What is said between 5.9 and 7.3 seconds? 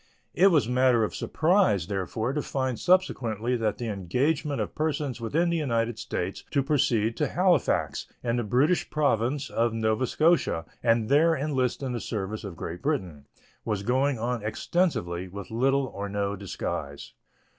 States to proceed to